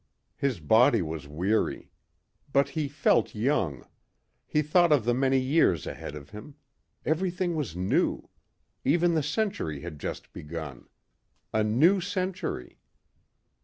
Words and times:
His 0.35 0.59
body 0.59 1.03
was 1.03 1.27
weary. 1.27 1.91
But 2.51 2.69
he 2.69 2.87
felt 2.87 3.35
young. 3.35 3.85
He 4.47 4.63
thought 4.63 4.91
of 4.91 5.05
the 5.05 5.13
many 5.13 5.37
years 5.37 5.85
ahead 5.85 6.15
of 6.15 6.31
him. 6.31 6.55
Everything 7.05 7.53
was 7.53 7.75
new. 7.75 8.27
Even 8.83 9.13
the 9.13 9.21
century 9.21 9.81
had 9.81 9.99
just 9.99 10.33
begun. 10.33 10.89
A 11.53 11.63
new 11.63 12.01
century. 12.01 12.79